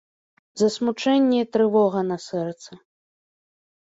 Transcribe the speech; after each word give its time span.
Засмучэнне 0.61 1.37
і 1.45 1.49
трывога 1.57 1.99
на 2.11 2.17
сэрцы. 2.27 2.71